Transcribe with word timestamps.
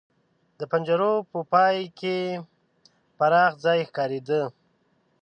د 0.59 0.61
پنجرو 0.71 1.13
په 1.31 1.39
پای 1.51 1.77
کې 1.99 2.17
پراخ 3.17 3.51
ځای 3.65 3.79
ښکارېده. 3.89 4.41